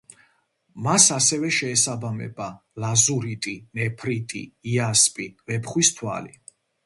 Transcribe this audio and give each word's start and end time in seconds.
მას 0.85 1.03
ასევე 1.15 1.51
შეესაბამება: 1.57 2.47
ლაზურიტი, 2.85 3.53
ნეფრიტი, 3.79 4.43
იასპი, 4.73 5.31
ვეფხვის 5.51 5.93
თვალი. 6.01 6.35